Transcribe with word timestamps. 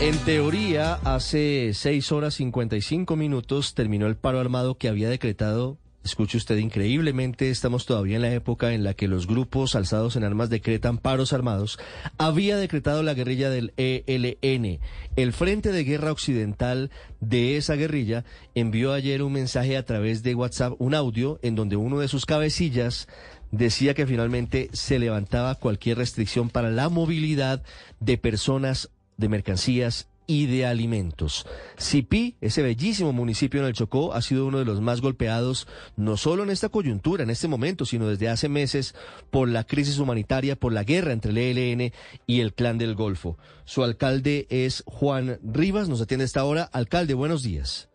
En 0.00 0.16
teoría, 0.24 0.94
hace 1.04 1.72
6 1.74 2.12
horas 2.12 2.32
55 2.32 3.16
minutos 3.16 3.74
terminó 3.74 4.06
el 4.06 4.16
paro 4.16 4.40
armado 4.40 4.78
que 4.78 4.88
había 4.88 5.10
decretado, 5.10 5.76
escuche 6.02 6.38
usted, 6.38 6.56
increíblemente, 6.56 7.50
estamos 7.50 7.84
todavía 7.84 8.16
en 8.16 8.22
la 8.22 8.32
época 8.32 8.72
en 8.72 8.82
la 8.82 8.94
que 8.94 9.08
los 9.08 9.26
grupos 9.26 9.74
alzados 9.74 10.16
en 10.16 10.24
armas 10.24 10.48
decretan 10.48 10.96
paros 10.96 11.34
armados, 11.34 11.78
había 12.16 12.56
decretado 12.56 13.02
la 13.02 13.12
guerrilla 13.12 13.50
del 13.50 13.74
ELN. 13.76 14.80
El 15.16 15.34
Frente 15.34 15.70
de 15.70 15.84
Guerra 15.84 16.12
Occidental 16.12 16.90
de 17.20 17.58
esa 17.58 17.74
guerrilla 17.74 18.24
envió 18.54 18.94
ayer 18.94 19.22
un 19.22 19.34
mensaje 19.34 19.76
a 19.76 19.84
través 19.84 20.22
de 20.22 20.34
WhatsApp, 20.34 20.76
un 20.78 20.94
audio, 20.94 21.38
en 21.42 21.56
donde 21.56 21.76
uno 21.76 21.98
de 21.98 22.08
sus 22.08 22.24
cabecillas 22.24 23.06
decía 23.50 23.92
que 23.92 24.06
finalmente 24.06 24.70
se 24.72 24.98
levantaba 24.98 25.56
cualquier 25.56 25.98
restricción 25.98 26.48
para 26.48 26.70
la 26.70 26.88
movilidad 26.88 27.62
de 28.00 28.16
personas 28.16 28.88
de 29.20 29.28
mercancías 29.28 30.08
y 30.26 30.46
de 30.46 30.64
alimentos. 30.64 31.44
Sipí, 31.76 32.36
ese 32.40 32.62
bellísimo 32.62 33.12
municipio 33.12 33.60
en 33.60 33.66
el 33.66 33.72
Chocó, 33.72 34.14
ha 34.14 34.22
sido 34.22 34.46
uno 34.46 34.60
de 34.60 34.64
los 34.64 34.80
más 34.80 35.00
golpeados, 35.00 35.66
no 35.96 36.16
solo 36.16 36.44
en 36.44 36.50
esta 36.50 36.68
coyuntura, 36.68 37.24
en 37.24 37.30
este 37.30 37.48
momento, 37.48 37.84
sino 37.84 38.06
desde 38.06 38.28
hace 38.28 38.48
meses, 38.48 38.94
por 39.30 39.48
la 39.48 39.64
crisis 39.64 39.98
humanitaria, 39.98 40.54
por 40.54 40.72
la 40.72 40.84
guerra 40.84 41.12
entre 41.12 41.32
el 41.32 41.38
ELN 41.38 41.92
y 42.28 42.40
el 42.40 42.54
Clan 42.54 42.78
del 42.78 42.94
Golfo. 42.94 43.38
Su 43.64 43.82
alcalde 43.82 44.46
es 44.50 44.84
Juan 44.86 45.40
Rivas, 45.42 45.88
nos 45.88 46.00
atiende 46.00 46.26
esta 46.26 46.44
hora. 46.44 46.62
Alcalde, 46.62 47.14
buenos 47.14 47.42
días. 47.42 47.88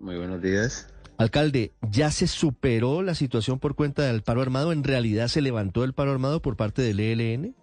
Muy 0.00 0.16
buenos 0.16 0.42
días. 0.42 0.88
Alcalde, 1.16 1.74
¿ya 1.92 2.10
se 2.10 2.26
superó 2.26 3.02
la 3.02 3.14
situación 3.14 3.60
por 3.60 3.76
cuenta 3.76 4.02
del 4.02 4.22
paro 4.22 4.42
armado? 4.42 4.72
¿En 4.72 4.82
realidad 4.82 5.28
se 5.28 5.42
levantó 5.42 5.84
el 5.84 5.94
paro 5.94 6.10
armado 6.10 6.42
por 6.42 6.56
parte 6.56 6.82
del 6.82 6.98
ELN? 6.98 7.54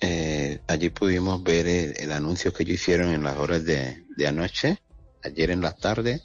Eh, 0.00 0.60
allí 0.66 0.90
pudimos 0.90 1.42
ver 1.42 1.66
el, 1.66 2.12
anuncio 2.12 2.52
que 2.52 2.62
ellos 2.62 2.76
hicieron 2.76 3.10
en 3.10 3.22
las 3.22 3.36
horas 3.36 3.64
de, 3.64 4.04
anoche, 4.26 4.78
ayer 5.22 5.50
en 5.50 5.60
la 5.60 5.74
tarde, 5.74 6.22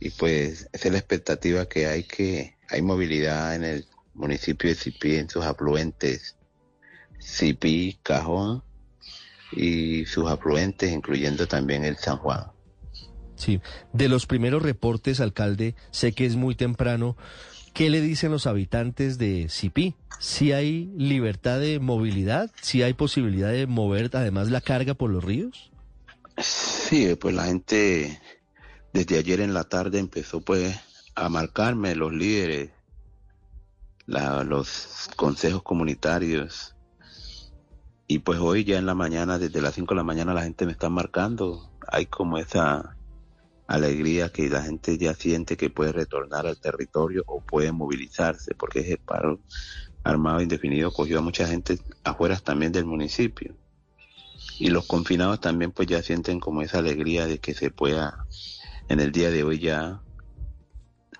y 0.00 0.10
pues 0.10 0.68
esa 0.72 0.88
es 0.88 0.92
la 0.92 0.98
expectativa 0.98 1.68
que 1.68 1.86
hay 1.86 2.04
que 2.04 2.56
hay 2.68 2.82
movilidad 2.82 3.54
en 3.54 3.64
el 3.64 3.86
municipio 4.14 4.70
de 4.70 4.74
Cipí, 4.74 5.16
en 5.16 5.28
sus 5.28 5.44
afluentes, 5.44 6.36
Cipí, 7.20 7.98
Cajón 8.02 8.62
y 9.52 10.06
sus 10.06 10.30
afluentes, 10.30 10.90
incluyendo 10.90 11.46
también 11.46 11.84
el 11.84 11.96
San 11.96 12.16
Juan. 12.16 12.46
Sí, 13.36 13.60
de 13.92 14.08
los 14.08 14.26
primeros 14.26 14.62
reportes, 14.62 15.20
alcalde, 15.20 15.74
sé 15.90 16.12
que 16.12 16.26
es 16.26 16.36
muy 16.36 16.54
temprano, 16.54 17.16
¿Qué 17.72 17.88
le 17.88 18.00
dicen 18.00 18.30
los 18.30 18.46
habitantes 18.46 19.16
de 19.16 19.48
Cipí? 19.48 19.94
¿Si 20.18 20.52
hay 20.52 20.92
libertad 20.96 21.58
de 21.58 21.80
movilidad? 21.80 22.50
¿Si 22.60 22.82
hay 22.82 22.92
posibilidad 22.92 23.50
de 23.50 23.66
mover 23.66 24.10
además 24.12 24.50
la 24.50 24.60
carga 24.60 24.94
por 24.94 25.10
los 25.10 25.24
ríos? 25.24 25.70
Sí, 26.38 27.14
pues 27.14 27.34
la 27.34 27.44
gente 27.44 28.20
desde 28.92 29.18
ayer 29.18 29.40
en 29.40 29.54
la 29.54 29.64
tarde 29.64 29.98
empezó 29.98 30.42
pues 30.42 30.78
a 31.14 31.28
marcarme 31.28 31.94
los 31.94 32.12
líderes, 32.12 32.70
los 34.06 35.08
consejos 35.16 35.62
comunitarios. 35.62 36.76
Y 38.06 38.18
pues 38.18 38.38
hoy 38.38 38.64
ya 38.64 38.78
en 38.78 38.84
la 38.84 38.94
mañana, 38.94 39.38
desde 39.38 39.62
las 39.62 39.74
5 39.74 39.94
de 39.94 39.96
la 39.96 40.04
mañana 40.04 40.34
la 40.34 40.42
gente 40.42 40.66
me 40.66 40.72
está 40.72 40.90
marcando. 40.90 41.70
Hay 41.88 42.04
como 42.06 42.36
esa 42.36 42.96
alegría 43.66 44.30
que 44.30 44.48
la 44.48 44.62
gente 44.62 44.98
ya 44.98 45.14
siente 45.14 45.56
que 45.56 45.70
puede 45.70 45.92
retornar 45.92 46.46
al 46.46 46.58
territorio 46.58 47.24
o 47.26 47.40
puede 47.40 47.72
movilizarse, 47.72 48.54
porque 48.54 48.80
ese 48.80 48.98
paro 48.98 49.40
armado 50.04 50.40
indefinido 50.40 50.90
cogió 50.92 51.18
a 51.18 51.22
mucha 51.22 51.46
gente 51.46 51.78
afuera 52.04 52.36
también 52.38 52.72
del 52.72 52.84
municipio. 52.84 53.56
Y 54.58 54.68
los 54.70 54.86
confinados 54.86 55.40
también 55.40 55.70
pues 55.72 55.88
ya 55.88 56.02
sienten 56.02 56.40
como 56.40 56.62
esa 56.62 56.78
alegría 56.78 57.26
de 57.26 57.38
que 57.38 57.54
se 57.54 57.70
pueda 57.70 58.26
en 58.88 59.00
el 59.00 59.12
día 59.12 59.30
de 59.30 59.44
hoy 59.44 59.58
ya 59.58 60.02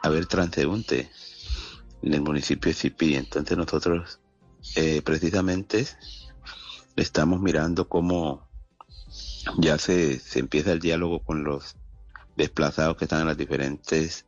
haber 0.03 0.27
transeúnte 0.27 1.11
en 2.03 2.15
el 2.15 2.21
municipio 2.21 2.71
de 2.71 2.75
Cipí. 2.75 3.15
Entonces 3.15 3.57
nosotros 3.57 4.21
eh, 4.77 5.01
precisamente 5.03 5.87
estamos 6.97 7.41
mirando 7.41 7.89
cómo 7.89 8.49
ya 9.59 9.79
se, 9.79 10.19
se 10.19 10.41
empieza 10.41 10.73
el 10.73 10.81
diálogo 10.81 11.21
con 11.21 11.45
los 11.45 11.77
desplazados 12.37 12.97
que 12.97 13.05
están 13.05 13.23
en 13.23 13.29
las 13.29 13.37
diferentes 13.37 14.25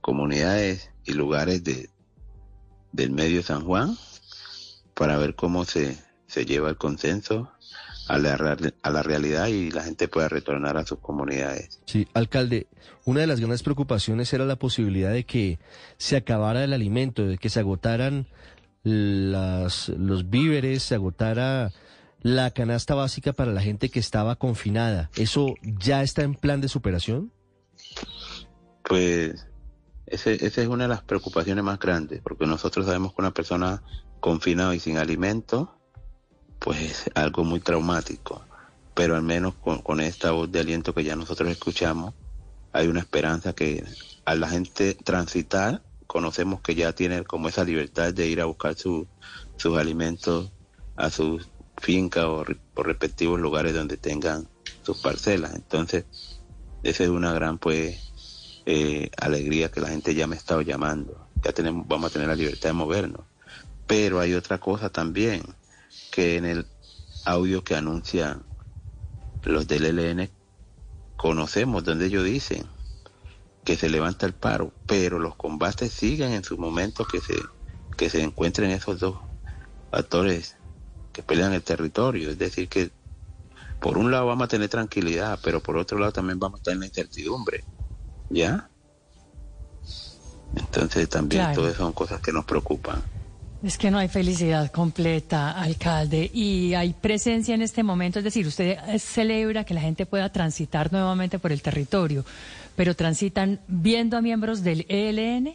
comunidades 0.00 0.90
y 1.04 1.12
lugares 1.12 1.64
de, 1.64 1.90
del 2.92 3.10
medio 3.10 3.42
San 3.42 3.64
Juan 3.64 3.96
para 4.94 5.16
ver 5.16 5.34
cómo 5.34 5.64
se, 5.64 5.98
se 6.26 6.44
lleva 6.44 6.68
el 6.68 6.76
consenso 6.76 7.50
a 8.08 8.18
la, 8.18 8.56
a 8.82 8.90
la 8.90 9.02
realidad 9.02 9.46
y 9.46 9.70
la 9.70 9.82
gente 9.82 10.08
pueda 10.08 10.28
retornar 10.28 10.76
a 10.76 10.84
sus 10.84 10.98
comunidades. 10.98 11.80
Sí, 11.86 12.06
alcalde, 12.14 12.66
una 13.04 13.20
de 13.20 13.26
las 13.26 13.40
grandes 13.40 13.62
preocupaciones 13.62 14.32
era 14.32 14.44
la 14.44 14.56
posibilidad 14.56 15.12
de 15.12 15.24
que 15.24 15.58
se 15.98 16.16
acabara 16.16 16.64
el 16.64 16.72
alimento, 16.72 17.26
de 17.26 17.38
que 17.38 17.48
se 17.48 17.60
agotaran 17.60 18.26
las, 18.82 19.88
los 19.90 20.28
víveres, 20.30 20.82
se 20.82 20.96
agotara 20.96 21.72
la 22.22 22.50
canasta 22.52 22.94
básica 22.94 23.32
para 23.32 23.52
la 23.52 23.60
gente 23.60 23.90
que 23.90 23.98
estaba 23.98 24.36
confinada. 24.36 25.10
¿Eso 25.16 25.54
ya 25.62 26.02
está 26.02 26.22
en 26.22 26.34
plan 26.34 26.60
de 26.60 26.68
superación? 26.68 27.32
Pues 28.84 29.46
esa 30.06 30.30
es 30.30 30.68
una 30.68 30.84
de 30.84 30.88
las 30.88 31.02
preocupaciones 31.02 31.64
más 31.64 31.78
grandes, 31.78 32.20
porque 32.22 32.46
nosotros 32.46 32.86
sabemos 32.86 33.14
que 33.14 33.22
una 33.22 33.32
persona 33.32 33.82
confinada 34.20 34.74
y 34.74 34.80
sin 34.80 34.98
alimento, 34.98 35.76
pues 36.58 36.80
es 36.80 37.10
algo 37.14 37.44
muy 37.44 37.60
traumático. 37.60 38.44
Pero 38.94 39.16
al 39.16 39.22
menos 39.22 39.54
con, 39.54 40.00
esta 40.00 40.32
voz 40.32 40.52
de 40.52 40.60
aliento 40.60 40.94
que 40.94 41.02
ya 41.02 41.16
nosotros 41.16 41.50
escuchamos, 41.50 42.14
hay 42.72 42.88
una 42.88 43.00
esperanza 43.00 43.52
que 43.52 43.84
a 44.24 44.34
la 44.34 44.48
gente 44.48 44.94
transitar, 44.94 45.82
conocemos 46.06 46.60
que 46.60 46.74
ya 46.74 46.92
tiene 46.92 47.24
como 47.24 47.48
esa 47.48 47.64
libertad 47.64 48.12
de 48.12 48.28
ir 48.28 48.40
a 48.40 48.44
buscar 48.44 48.76
sus 48.76 49.08
alimentos 49.78 50.52
a 50.96 51.10
sus 51.10 51.48
finca 51.82 52.28
o 52.28 52.44
por 52.74 52.86
respectivos 52.86 53.40
lugares 53.40 53.74
donde 53.74 53.96
tengan 53.96 54.48
sus 54.82 54.98
parcelas. 54.98 55.54
Entonces, 55.54 56.04
esa 56.82 57.02
es 57.02 57.10
una 57.10 57.32
gran 57.32 57.58
pues 57.58 58.62
eh, 58.66 59.10
alegría 59.20 59.70
que 59.70 59.80
la 59.80 59.88
gente 59.88 60.14
ya 60.14 60.26
me 60.26 60.36
ha 60.36 60.38
estado 60.38 60.62
llamando. 60.62 61.28
Ya 61.42 61.52
tenemos, 61.52 61.86
vamos 61.88 62.10
a 62.10 62.12
tener 62.12 62.28
la 62.28 62.36
libertad 62.36 62.68
de 62.68 62.74
movernos. 62.74 63.26
Pero 63.86 64.20
hay 64.20 64.34
otra 64.34 64.58
cosa 64.58 64.90
también, 64.90 65.42
que 66.12 66.36
en 66.36 66.44
el 66.44 66.66
audio 67.24 67.64
que 67.64 67.74
anuncian 67.74 68.44
los 69.42 69.66
del 69.66 69.86
ELN 69.86 70.30
conocemos 71.16 71.82
donde 71.84 72.06
ellos 72.06 72.24
dicen 72.24 72.64
que 73.64 73.76
se 73.76 73.90
levanta 73.90 74.26
el 74.26 74.34
paro, 74.34 74.72
pero 74.86 75.18
los 75.18 75.34
combates 75.34 75.92
siguen 75.92 76.32
en 76.32 76.44
su 76.44 76.58
momento 76.58 77.04
que 77.04 77.20
se, 77.20 77.34
que 77.96 78.08
se 78.08 78.22
encuentren 78.22 78.70
esos 78.70 79.00
dos 79.00 79.18
actores 79.90 80.56
que 81.12 81.22
pelean 81.22 81.52
el 81.52 81.62
territorio. 81.62 82.30
Es 82.30 82.38
decir, 82.38 82.68
que 82.68 82.90
por 83.80 83.98
un 83.98 84.10
lado 84.10 84.26
vamos 84.26 84.44
a 84.46 84.48
tener 84.48 84.68
tranquilidad, 84.68 85.38
pero 85.42 85.62
por 85.62 85.76
otro 85.76 85.98
lado 85.98 86.12
también 86.12 86.38
vamos 86.38 86.60
a 86.60 86.62
tener 86.64 86.80
la 86.80 86.86
incertidumbre. 86.86 87.64
¿Ya? 88.30 88.68
Entonces 90.56 91.08
también 91.08 91.52
todas 91.54 91.76
son 91.76 91.92
cosas 91.92 92.20
que 92.20 92.32
nos 92.32 92.44
preocupan. 92.44 93.02
Es 93.62 93.78
que 93.78 93.92
no 93.92 93.98
hay 93.98 94.08
felicidad 94.08 94.72
completa, 94.72 95.52
alcalde, 95.52 96.28
y 96.34 96.74
hay 96.74 96.94
presencia 96.94 97.54
en 97.54 97.62
este 97.62 97.84
momento, 97.84 98.18
es 98.18 98.24
decir, 98.24 98.44
usted 98.44 98.76
celebra 98.98 99.62
que 99.64 99.72
la 99.72 99.80
gente 99.80 100.04
pueda 100.04 100.32
transitar 100.32 100.92
nuevamente 100.92 101.38
por 101.38 101.52
el 101.52 101.62
territorio, 101.62 102.24
pero 102.74 102.96
transitan 102.96 103.60
viendo 103.68 104.16
a 104.16 104.20
miembros 104.20 104.64
del 104.64 104.84
ELN. 104.88 105.54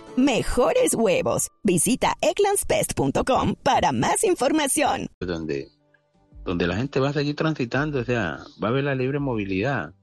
mejores 0.15 0.93
huevos. 0.93 1.49
Visita 1.63 2.15
eclanspest.com 2.21 3.55
para 3.63 3.91
más 3.91 4.23
información. 4.23 5.07
Donde, 5.19 5.69
donde 6.43 6.67
la 6.67 6.77
gente 6.77 6.99
va 6.99 7.09
a 7.09 7.13
seguir 7.13 7.35
transitando, 7.35 7.99
o 7.99 8.03
sea, 8.03 8.39
va 8.61 8.67
a 8.67 8.71
haber 8.71 8.83
la 8.83 8.95
libre 8.95 9.19
movilidad. 9.19 9.93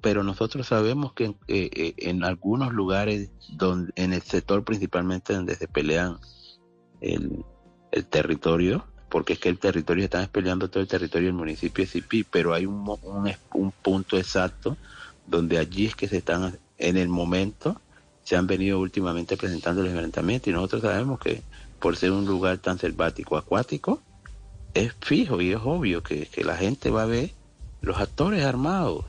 Pero 0.00 0.22
nosotros 0.22 0.66
sabemos 0.66 1.12
que 1.12 1.34
eh, 1.48 1.94
en 1.98 2.24
algunos 2.24 2.72
lugares, 2.72 3.30
en 3.96 4.12
el 4.12 4.22
sector 4.22 4.64
principalmente 4.64 5.34
donde 5.34 5.54
se 5.54 5.68
pelean 5.68 6.16
el, 7.00 7.44
el 7.92 8.06
territorio, 8.06 8.86
porque 9.10 9.34
es 9.34 9.38
que 9.38 9.50
el 9.50 9.58
territorio 9.58 10.04
están 10.04 10.26
peleando 10.28 10.70
todo 10.70 10.82
el 10.82 10.88
territorio 10.88 11.28
del 11.28 11.36
municipio 11.36 11.84
de 11.84 11.90
Cipí, 11.90 12.24
pero 12.24 12.54
hay 12.54 12.64
un, 12.64 12.88
un, 13.02 13.32
un 13.54 13.72
punto 13.72 14.16
exacto 14.16 14.76
donde 15.26 15.58
allí 15.58 15.86
es 15.86 15.94
que 15.94 16.08
se 16.08 16.18
están, 16.18 16.58
en 16.78 16.96
el 16.96 17.08
momento, 17.08 17.80
se 18.24 18.36
han 18.36 18.46
venido 18.46 18.78
últimamente 18.78 19.36
presentando 19.36 19.82
los 19.82 19.90
enfrentamientos 19.90 20.48
y 20.48 20.52
nosotros 20.52 20.82
sabemos 20.82 21.18
que 21.18 21.42
por 21.80 21.96
ser 21.96 22.12
un 22.12 22.26
lugar 22.26 22.58
tan 22.58 22.78
selvático, 22.78 23.36
acuático, 23.36 24.00
es 24.74 24.94
fijo 25.00 25.40
y 25.40 25.52
es 25.52 25.60
obvio 25.62 26.02
que, 26.02 26.26
que 26.26 26.44
la 26.44 26.56
gente 26.56 26.90
va 26.90 27.02
a 27.02 27.06
ver 27.06 27.30
los 27.80 27.98
actores 27.98 28.44
armados 28.44 29.04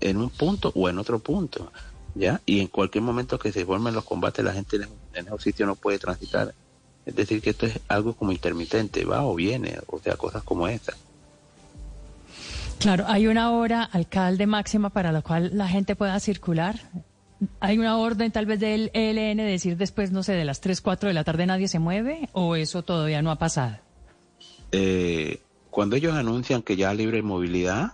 en 0.00 0.18
un 0.18 0.30
punto 0.30 0.72
o 0.74 0.88
en 0.88 0.98
otro 0.98 1.18
punto, 1.18 1.72
¿ya? 2.14 2.40
Y 2.46 2.60
en 2.60 2.68
cualquier 2.68 3.02
momento 3.02 3.38
que 3.38 3.52
se 3.52 3.64
formen 3.64 3.94
los 3.94 4.04
combates, 4.04 4.44
la 4.44 4.52
gente 4.52 4.76
en, 4.76 5.26
esos 5.26 5.42
sitios 5.42 5.66
no 5.66 5.76
puede 5.76 5.98
transitar. 5.98 6.54
Es 7.06 7.14
decir, 7.14 7.40
que 7.40 7.50
esto 7.50 7.66
es 7.66 7.80
algo 7.88 8.14
como 8.14 8.32
intermitente, 8.32 9.04
va 9.04 9.24
o 9.24 9.34
viene, 9.34 9.78
o 9.86 9.98
sea, 9.98 10.16
cosas 10.16 10.42
como 10.42 10.68
estas. 10.68 10.96
Claro, 12.78 13.04
hay 13.08 13.26
una 13.26 13.50
hora, 13.52 13.82
alcalde 13.82 14.46
máxima, 14.46 14.90
para 14.90 15.10
la 15.10 15.22
cual 15.22 15.50
la 15.54 15.68
gente 15.68 15.96
pueda 15.96 16.20
circular. 16.20 16.78
¿Hay 17.60 17.78
una 17.78 17.96
orden 17.96 18.32
tal 18.32 18.46
vez 18.46 18.58
del 18.58 18.90
ELN 18.94 19.38
decir 19.38 19.76
después, 19.76 20.10
no 20.10 20.22
sé, 20.22 20.32
de 20.32 20.44
las 20.44 20.60
3, 20.60 20.80
4 20.80 21.08
de 21.08 21.14
la 21.14 21.24
tarde 21.24 21.46
nadie 21.46 21.68
se 21.68 21.78
mueve 21.78 22.28
o 22.32 22.56
eso 22.56 22.82
todavía 22.82 23.22
no 23.22 23.30
ha 23.30 23.38
pasado? 23.38 23.78
Eh, 24.72 25.40
cuando 25.70 25.96
ellos 25.96 26.14
anuncian 26.14 26.62
que 26.62 26.76
ya 26.76 26.92
libre 26.94 27.22
movilidad, 27.22 27.92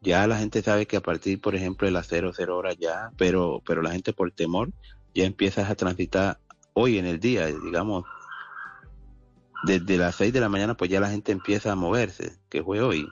ya 0.00 0.26
la 0.26 0.38
gente 0.38 0.62
sabe 0.62 0.86
que 0.86 0.96
a 0.96 1.02
partir, 1.02 1.40
por 1.40 1.54
ejemplo, 1.54 1.86
de 1.86 1.92
las 1.92 2.06
0, 2.08 2.32
0 2.34 2.56
horas 2.56 2.76
ya, 2.78 3.10
pero, 3.16 3.62
pero 3.66 3.82
la 3.82 3.90
gente 3.90 4.12
por 4.12 4.30
temor 4.30 4.70
ya 5.14 5.24
empieza 5.24 5.68
a 5.68 5.74
transitar 5.74 6.38
hoy 6.72 6.98
en 6.98 7.06
el 7.06 7.18
día, 7.18 7.46
digamos, 7.46 8.04
desde 9.64 9.96
las 9.96 10.14
6 10.16 10.32
de 10.32 10.40
la 10.40 10.48
mañana, 10.48 10.76
pues 10.76 10.90
ya 10.90 11.00
la 11.00 11.10
gente 11.10 11.32
empieza 11.32 11.72
a 11.72 11.76
moverse, 11.76 12.38
que 12.48 12.62
fue 12.62 12.80
hoy. 12.80 13.08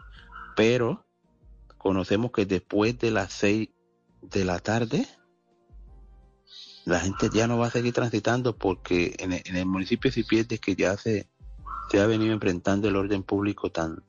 Pero 0.54 1.04
conocemos 1.76 2.30
que 2.30 2.46
después 2.46 2.98
de 2.98 3.10
las 3.10 3.32
6 3.32 3.68
de 4.22 4.44
la 4.44 4.60
tarde, 4.60 5.06
la 6.86 7.00
gente 7.00 7.28
ya 7.32 7.48
no 7.48 7.58
va 7.58 7.66
a 7.66 7.70
seguir 7.70 7.92
transitando 7.92 8.56
porque 8.56 9.16
en 9.18 9.32
el, 9.32 9.42
en 9.44 9.56
el 9.56 9.66
municipio 9.66 10.08
de 10.08 10.14
Cipientes 10.14 10.60
que 10.60 10.76
ya 10.76 10.96
se, 10.96 11.28
se 11.90 12.00
ha 12.00 12.06
venido 12.06 12.32
enfrentando 12.32 12.88
el 12.88 12.94
orden 12.94 13.24
público 13.24 13.70
tan 13.70 14.02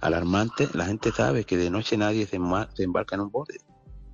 alarmante, 0.00 0.68
la 0.74 0.86
gente 0.86 1.12
sabe 1.12 1.44
que 1.44 1.56
de 1.56 1.70
noche 1.70 1.96
nadie 1.96 2.26
se, 2.26 2.36
embarca 2.36 3.14
en 3.14 3.20
un 3.20 3.30
bote. 3.30 3.58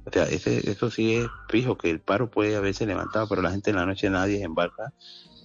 O 0.04 0.12
sea, 0.12 0.24
ese, 0.24 0.70
eso 0.70 0.90
sí 0.90 1.14
es 1.14 1.28
fijo, 1.48 1.78
que 1.78 1.90
el 1.90 1.98
paro 1.98 2.30
puede 2.30 2.56
haberse 2.56 2.84
levantado, 2.84 3.26
pero 3.26 3.40
la 3.40 3.50
gente 3.50 3.70
en 3.70 3.76
la 3.76 3.86
noche 3.86 4.10
nadie 4.10 4.36
se 4.36 4.44
embarca 4.44 4.92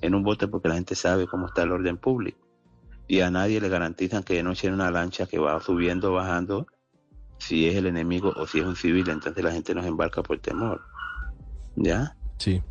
en 0.01 0.13
un 0.13 0.23
bote 0.23 0.49
porque 0.49 0.67
la 0.67 0.75
gente 0.75 0.95
sabe 0.95 1.27
cómo 1.27 1.47
está 1.47 1.63
el 1.63 1.71
orden 1.71 1.97
público. 1.97 2.45
Y 3.07 3.21
a 3.21 3.31
nadie 3.31 3.61
le 3.61 3.69
garantizan 3.69 4.23
que 4.23 4.35
de 4.35 4.43
noche 4.43 4.67
en 4.67 4.73
una 4.73 4.91
lancha 4.91 5.25
que 5.27 5.39
va 5.39 5.59
subiendo, 5.61 6.11
bajando, 6.11 6.67
si 7.37 7.67
es 7.67 7.75
el 7.77 7.87
enemigo 7.87 8.33
o 8.35 8.45
si 8.45 8.59
es 8.59 8.65
un 8.65 8.75
civil, 8.75 9.09
entonces 9.09 9.41
la 9.41 9.53
gente 9.53 9.73
no 9.73 9.81
se 9.81 9.87
embarca 9.87 10.21
por 10.21 10.39
temor. 10.39 10.81
¿Ya? 11.77 12.17
Sí. 12.39 12.61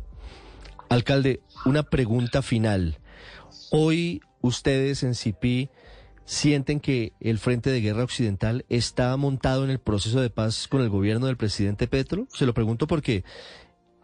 Alcalde, 0.89 1.41
una 1.65 1.83
pregunta 1.83 2.41
final. 2.41 2.97
Hoy 3.71 4.21
ustedes 4.41 5.03
en 5.03 5.15
CIPI 5.15 5.69
sienten 6.25 6.79
que 6.79 7.13
el 7.19 7.39
Frente 7.39 7.69
de 7.69 7.81
Guerra 7.81 8.03
Occidental 8.03 8.65
está 8.69 9.15
montado 9.17 9.63
en 9.63 9.69
el 9.69 9.79
proceso 9.79 10.19
de 10.21 10.29
paz 10.29 10.67
con 10.67 10.81
el 10.81 10.89
gobierno 10.89 11.27
del 11.27 11.37
presidente 11.37 11.87
Petro? 11.87 12.27
Se 12.33 12.45
lo 12.45 12.53
pregunto 12.53 12.87
porque 12.87 13.23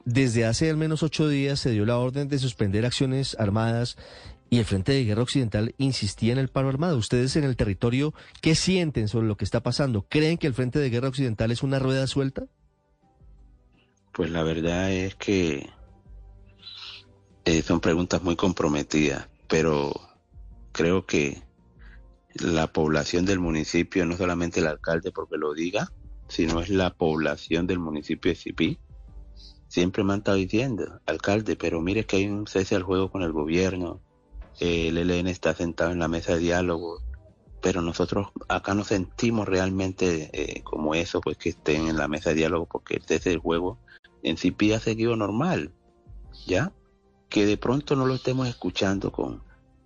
desde 0.05 0.45
hace 0.45 0.69
al 0.69 0.77
menos 0.77 1.01
ocho 1.01 1.27
días 1.27 1.59
se 1.59 1.71
dio 1.71 1.85
la 1.85 1.97
orden 1.97 2.27
de 2.27 2.39
suspender 2.39 2.85
acciones 2.85 3.35
armadas 3.39 3.97
y 4.51 4.59
el 4.59 4.65
Frente 4.65 4.91
de 4.91 5.03
Guerra 5.03 5.23
Occidental 5.23 5.73
insistía 5.79 6.33
en 6.33 6.39
el 6.39 6.49
paro 6.49 6.69
armado. 6.69 6.97
Ustedes 6.97 7.35
en 7.35 7.43
el 7.43 7.55
territorio, 7.55 8.13
¿qué 8.41 8.53
sienten 8.53 9.07
sobre 9.07 9.27
lo 9.27 9.37
que 9.37 9.45
está 9.45 9.63
pasando? 9.63 10.05
¿Creen 10.07 10.37
que 10.37 10.45
el 10.45 10.53
Frente 10.53 10.77
de 10.77 10.91
Guerra 10.91 11.09
Occidental 11.09 11.49
es 11.49 11.63
una 11.63 11.79
rueda 11.79 12.05
suelta? 12.05 12.45
Pues 14.15 14.29
la 14.29 14.43
verdad 14.43 14.93
es 14.93 15.13
que 15.15 15.69
eh, 17.43 17.61
son 17.61 17.81
preguntas 17.81 18.23
muy 18.23 18.37
comprometidas, 18.37 19.27
pero 19.49 19.91
creo 20.71 21.05
que 21.05 21.43
la 22.33 22.67
población 22.67 23.25
del 23.25 23.41
municipio, 23.41 24.05
no 24.05 24.15
solamente 24.15 24.61
el 24.61 24.67
alcalde 24.67 25.11
porque 25.11 25.35
lo 25.35 25.53
diga, 25.53 25.91
sino 26.29 26.61
es 26.61 26.69
la 26.69 26.91
población 26.91 27.67
del 27.67 27.79
municipio 27.79 28.31
de 28.31 28.37
Cipí, 28.37 28.79
siempre 29.67 30.05
me 30.05 30.13
han 30.13 30.19
estado 30.19 30.37
diciendo, 30.37 31.01
alcalde, 31.05 31.57
pero 31.57 31.81
mire 31.81 32.05
que 32.05 32.15
hay 32.15 32.29
un 32.29 32.47
cese 32.47 32.77
al 32.77 32.83
juego 32.83 33.11
con 33.11 33.21
el 33.21 33.33
gobierno, 33.33 33.99
el 34.61 34.97
ELN 34.97 35.27
está 35.27 35.53
sentado 35.53 35.91
en 35.91 35.99
la 35.99 36.07
mesa 36.07 36.35
de 36.35 36.39
diálogo, 36.39 37.01
pero 37.61 37.81
nosotros 37.81 38.29
acá 38.47 38.75
no 38.75 38.85
sentimos 38.85 39.45
realmente 39.45 40.29
eh, 40.31 40.63
como 40.63 40.95
eso, 40.95 41.19
pues 41.19 41.35
que 41.35 41.49
estén 41.49 41.89
en 41.89 41.97
la 41.97 42.07
mesa 42.07 42.29
de 42.29 42.37
diálogo, 42.37 42.65
porque 42.65 42.95
el 42.95 43.03
cese 43.03 43.31
del 43.31 43.39
juego 43.39 43.77
en 44.25 44.37
Cipí 44.37 44.73
ha 44.73 44.79
seguido 44.79 45.15
normal, 45.15 45.71
¿ya? 46.47 46.73
Que 47.29 47.45
de 47.45 47.57
pronto 47.57 47.95
no 47.95 48.07
lo 48.07 48.15
estemos 48.15 48.47
escuchando 48.47 49.11
con, 49.11 49.43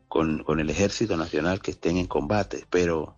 con, 0.08 0.60
el 0.62 0.70
ejército 0.70 1.18
nacional 1.18 1.62
que 1.62 1.72
estén 1.72 1.98
en 1.98 2.08
combate, 2.08 2.66
pero, 2.70 3.16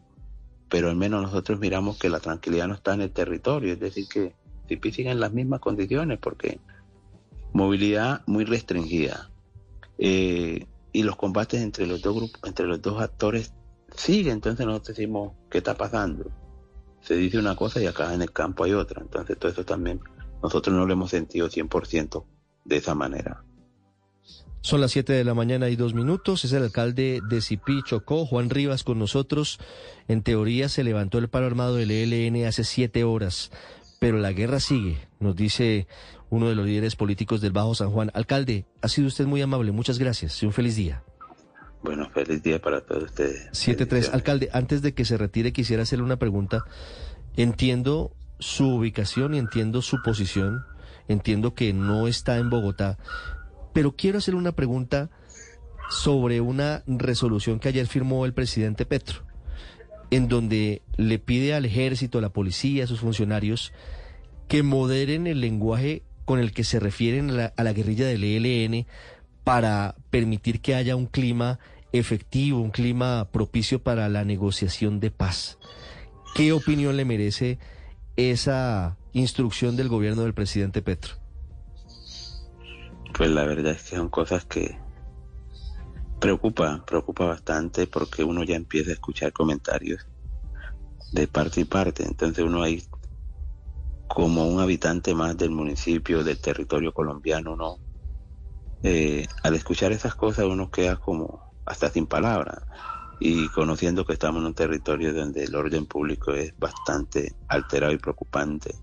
pero 0.68 0.90
al 0.90 0.96
menos 0.96 1.22
nosotros 1.22 1.60
miramos 1.60 2.00
que 2.00 2.10
la 2.10 2.20
tranquilidad 2.20 2.68
no 2.68 2.74
está 2.74 2.96
en 2.96 3.02
el 3.02 3.12
territorio, 3.12 3.74
es 3.74 3.80
decir, 3.80 4.08
que 4.08 4.34
Cipí 4.68 4.92
sigue 4.92 5.12
en 5.12 5.20
las 5.20 5.32
mismas 5.32 5.60
condiciones, 5.60 6.18
porque 6.18 6.60
movilidad 7.54 8.24
muy 8.26 8.44
restringida. 8.44 9.30
Eh, 10.00 10.66
y 10.92 11.04
los 11.04 11.18
combates 11.18 11.62
entre 11.62 11.86
los 11.86 12.02
dos 12.02 12.16
grupos, 12.16 12.42
entre 12.46 12.66
los 12.66 12.82
dos 12.82 13.00
actores 13.00 13.54
siguen, 13.96 14.34
entonces 14.34 14.66
nosotros 14.66 14.98
decimos, 14.98 15.34
¿qué 15.52 15.60
está 15.60 15.78
pasando? 15.78 16.32
Se 17.02 17.16
dice 17.16 17.38
una 17.38 17.56
cosa 17.56 17.80
y 17.80 17.86
acá 17.86 18.12
en 18.12 18.24
el 18.24 18.32
campo 18.32 18.64
hay 18.64 18.74
otra, 18.74 19.02
entonces 19.02 19.38
todo 19.38 19.52
eso 19.52 19.64
también 19.64 20.02
nosotros 20.42 20.76
no 20.76 20.86
lo 20.86 20.94
hemos 20.94 21.12
sentido 21.12 21.50
100% 21.50 22.24
de 22.66 22.78
esa 22.78 22.96
manera. 22.96 23.44
Son 24.64 24.80
las 24.80 24.92
7 24.92 25.12
de 25.12 25.24
la 25.24 25.34
mañana 25.34 25.70
y 25.70 25.76
dos 25.76 25.96
minutos. 25.96 26.46
Es 26.46 26.54
el 26.54 26.62
alcalde 26.62 27.20
de 27.28 27.42
Cipí, 27.42 27.82
Chocó, 27.84 28.28
Juan 28.28 28.52
Rivas, 28.52 28.84
con 28.84 29.00
nosotros. 29.00 29.60
En 30.08 30.22
teoría 30.22 30.70
se 30.70 30.84
levantó 30.84 31.18
el 31.18 31.30
paro 31.30 31.48
armado 31.48 31.76
del 31.76 31.90
ELN 31.90 32.46
hace 32.46 32.64
siete 32.64 33.04
horas, 33.04 33.52
pero 34.00 34.20
la 34.20 34.34
guerra 34.34 34.60
sigue, 34.60 35.00
nos 35.20 35.36
dice 35.36 35.88
uno 36.30 36.48
de 36.48 36.56
los 36.56 36.66
líderes 36.66 36.96
políticos 36.96 37.42
del 37.42 37.54
Bajo 37.54 37.74
San 37.74 37.90
Juan. 37.90 38.12
Alcalde, 38.14 38.66
ha 38.82 38.88
sido 38.88 39.08
usted 39.08 39.26
muy 39.26 39.42
amable. 39.42 39.72
Muchas 39.72 39.98
gracias 39.98 40.42
y 40.44 40.46
un 40.46 40.54
feliz 40.54 40.76
día. 40.76 41.04
Bueno, 41.82 42.08
feliz 42.12 42.44
día 42.44 42.62
para 42.62 42.82
todos 42.82 43.06
ustedes. 43.06 43.50
7-3. 43.54 44.14
Alcalde, 44.14 44.50
antes 44.54 44.84
de 44.84 44.94
que 44.94 45.06
se 45.06 45.18
retire, 45.18 45.52
quisiera 45.52 45.84
hacerle 45.84 46.06
una 46.06 46.18
pregunta. 46.18 46.64
Entiendo 47.36 48.12
su 48.42 48.68
ubicación 48.68 49.34
y 49.34 49.38
entiendo 49.38 49.82
su 49.82 50.02
posición. 50.02 50.66
Entiendo 51.08 51.54
que 51.54 51.72
no 51.74 52.08
está 52.08 52.38
en 52.38 52.50
Bogotá, 52.50 52.98
pero 53.74 53.96
quiero 53.96 54.18
hacerle 54.18 54.40
una 54.40 54.52
pregunta 54.52 55.10
sobre 55.90 56.42
una 56.42 56.84
resolución 56.88 57.60
que 57.60 57.70
ayer 57.70 57.88
firmó 57.88 58.26
el 58.26 58.34
presidente 58.34 58.86
Petro, 58.86 59.24
en 60.10 60.28
donde 60.28 60.82
le 60.98 61.20
pide 61.20 61.54
al 61.54 61.66
ejército, 61.66 62.18
a 62.18 62.22
la 62.22 62.30
policía, 62.30 62.86
a 62.86 62.88
sus 62.88 63.02
funcionarios, 63.02 63.74
que 64.48 64.64
moderen 64.64 65.28
el 65.28 65.42
lenguaje 65.42 66.04
con 66.26 66.40
el 66.40 66.54
que 66.54 66.64
se 66.64 66.80
refieren 66.80 67.30
a 67.32 67.34
la, 67.34 67.54
a 67.58 67.64
la 67.64 67.74
guerrilla 67.74 68.06
del 68.06 68.24
ELN 68.24 68.86
para 69.44 69.96
permitir 70.10 70.62
que 70.62 70.76
haya 70.76 70.96
un 70.96 71.08
clima 71.08 71.60
efectivo, 71.92 72.62
un 72.62 72.72
clima 72.72 73.28
propicio 73.32 73.82
para 73.84 74.08
la 74.08 74.24
negociación 74.24 75.00
de 75.00 75.12
paz. 75.12 75.58
¿Qué 76.36 76.54
opinión 76.54 76.96
le 76.96 77.04
merece 77.04 77.60
esa 78.16 78.98
instrucción 79.14 79.76
del 79.76 79.90
gobierno 79.90 80.24
del 80.24 80.34
presidente 80.34 80.82
Petro? 80.82 81.16
Pues 83.14 83.30
la 83.30 83.44
verdad 83.44 83.74
es 83.74 83.84
que 83.84 83.96
son 83.96 84.10
cosas 84.10 84.46
que 84.46 84.78
preocupa, 86.20 86.84
preocupa 86.86 87.26
bastante 87.26 87.88
porque 87.88 88.24
uno 88.24 88.44
ya 88.44 88.56
empieza 88.56 88.92
a 88.92 88.94
escuchar 88.94 89.34
comentarios 89.34 90.08
de 91.12 91.28
parte 91.28 91.62
y 91.62 91.66
parte. 91.66 92.04
Entonces 92.06 92.44
uno 92.46 92.64
ahí, 92.64 92.84
como 94.08 94.48
un 94.48 94.60
habitante 94.62 95.14
más 95.14 95.38
del 95.38 95.52
municipio, 95.52 96.24
del 96.24 96.40
territorio 96.40 96.94
colombiano, 96.94 97.54
uno, 97.54 97.80
eh, 98.84 99.28
al 99.44 99.56
escuchar 99.56 99.92
esas 99.92 100.16
cosas 100.16 100.46
uno 100.46 100.70
queda 100.72 100.96
como 100.98 101.42
hasta 101.66 101.90
sin 101.90 102.08
palabras. 102.08 102.64
Y 103.24 103.48
conociendo 103.50 104.04
que 104.04 104.14
estamos 104.14 104.42
en 104.42 104.48
un 104.48 104.54
territorio 104.56 105.14
donde 105.14 105.44
el 105.44 105.56
orden 105.56 105.86
público 105.86 106.34
es 106.34 106.58
bastante 106.58 107.36
alterado 107.48 107.94
y 107.94 108.00
preocupante, 108.00 108.74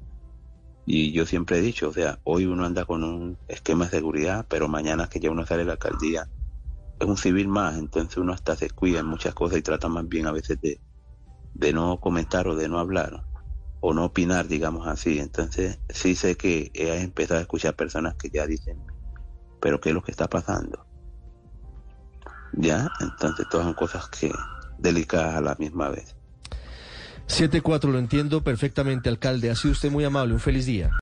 y 0.86 1.12
yo 1.12 1.26
siempre 1.26 1.58
he 1.58 1.60
dicho, 1.60 1.90
o 1.90 1.92
sea, 1.92 2.18
hoy 2.24 2.46
uno 2.46 2.64
anda 2.64 2.86
con 2.86 3.04
un 3.04 3.36
esquema 3.46 3.84
de 3.84 3.90
seguridad, 3.90 4.46
pero 4.48 4.68
mañana 4.68 5.06
que 5.06 5.20
ya 5.20 5.30
uno 5.30 5.44
sale 5.44 5.60
de 5.60 5.66
la 5.66 5.72
alcaldía, 5.72 6.30
es 6.98 7.06
un 7.06 7.18
civil 7.18 7.48
más, 7.48 7.76
entonces 7.76 8.16
uno 8.16 8.32
hasta 8.32 8.56
se 8.56 8.70
cuida 8.70 9.00
en 9.00 9.06
muchas 9.06 9.34
cosas 9.34 9.58
y 9.58 9.62
trata 9.62 9.88
más 9.88 10.08
bien 10.08 10.26
a 10.26 10.32
veces 10.32 10.58
de, 10.62 10.80
de 11.52 11.72
no 11.74 12.00
comentar 12.00 12.48
o 12.48 12.56
de 12.56 12.70
no 12.70 12.78
hablar 12.78 13.26
o 13.80 13.92
no 13.92 14.06
opinar, 14.06 14.48
digamos 14.48 14.86
así. 14.86 15.18
Entonces 15.18 15.80
sí 15.90 16.14
sé 16.14 16.36
que 16.36 16.70
he 16.74 17.02
empezado 17.02 17.40
a 17.40 17.42
escuchar 17.42 17.76
personas 17.76 18.14
que 18.14 18.30
ya 18.30 18.46
dicen, 18.46 18.82
pero 19.60 19.80
¿qué 19.80 19.90
es 19.90 19.94
lo 19.94 20.02
que 20.02 20.12
está 20.12 20.28
pasando? 20.28 20.87
Ya, 22.52 22.90
entonces 23.00 23.46
todas 23.50 23.66
son 23.66 23.74
cosas 23.74 24.08
que, 24.08 24.32
delicadas 24.78 25.36
a 25.36 25.40
la 25.40 25.54
misma 25.58 25.88
vez. 25.90 26.14
7-4, 27.28 27.90
lo 27.90 27.98
entiendo 27.98 28.42
perfectamente, 28.42 29.08
alcalde. 29.08 29.50
Ha 29.50 29.54
sido 29.54 29.72
usted 29.72 29.90
muy 29.90 30.04
amable. 30.04 30.34
Un 30.34 30.40
feliz 30.40 30.66
día. 30.66 30.90